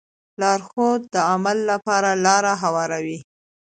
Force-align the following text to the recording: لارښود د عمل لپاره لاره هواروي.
لارښود 0.41 1.01
د 1.13 1.15
عمل 1.31 1.57
لپاره 1.71 2.09
لاره 2.25 2.53
هواروي. 2.63 3.19